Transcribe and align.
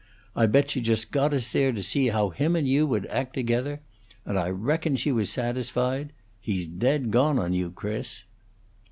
I 0.35 0.47
bet 0.47 0.71
she 0.71 0.81
just 0.81 1.11
got 1.11 1.31
us 1.31 1.49
there 1.49 1.71
to 1.71 1.83
see 1.83 2.07
how 2.07 2.31
him 2.31 2.55
and 2.55 2.67
you 2.67 2.87
would 2.87 3.05
act 3.05 3.35
together. 3.35 3.81
And 4.25 4.35
I 4.39 4.49
reckon 4.49 4.95
she 4.95 5.11
was 5.11 5.29
satisfied. 5.29 6.11
He's 6.39 6.65
dead 6.65 7.11
gone 7.11 7.37
on 7.37 7.53
you, 7.53 7.69
Chris." 7.69 8.23